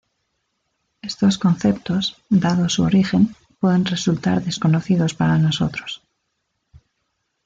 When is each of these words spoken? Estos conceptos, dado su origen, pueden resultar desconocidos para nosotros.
Estos 1.03 1.37
conceptos, 1.37 2.15
dado 2.31 2.67
su 2.69 2.81
origen, 2.81 3.35
pueden 3.59 3.85
resultar 3.85 4.41
desconocidos 4.43 5.13
para 5.13 5.37
nosotros. 5.37 6.01